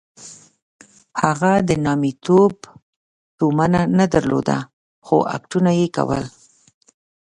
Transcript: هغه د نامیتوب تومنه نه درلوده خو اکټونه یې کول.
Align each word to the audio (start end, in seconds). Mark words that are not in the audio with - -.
هغه 1.23 1.51
د 1.67 1.69
نامیتوب 1.85 2.53
تومنه 3.37 3.81
نه 3.97 4.05
درلوده 4.13 4.57
خو 5.05 5.17
اکټونه 5.35 5.71
یې 5.79 5.87
کول. 5.95 6.23